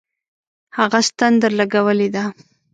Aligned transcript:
هغه 0.77 0.99
ستن 1.09 1.31
درلگولې 1.41 2.07
ده. 2.15 2.23